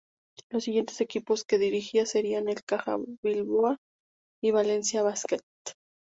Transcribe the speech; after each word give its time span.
Los 0.49 0.63
siguiente 0.63 0.95
equipos 1.03 1.43
que 1.43 1.59
dirigiría 1.59 2.07
serían 2.07 2.49
el 2.49 2.63
Caja 2.63 2.97
Bilbao 3.23 3.77
y 4.43 4.47
el 4.47 4.53
Valencia 4.55 5.03
Basket. 5.03 5.41